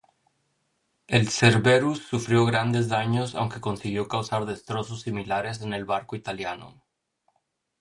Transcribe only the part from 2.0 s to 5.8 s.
sufrió grandes daños aunque consiguió causar destrozos similares en